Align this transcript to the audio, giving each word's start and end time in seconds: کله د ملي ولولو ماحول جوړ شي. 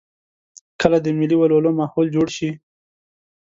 کله 0.81 0.97
د 1.01 1.07
ملي 1.19 1.35
ولولو 1.37 1.69
ماحول 1.79 2.07
جوړ 2.15 2.27
شي. 2.37 2.49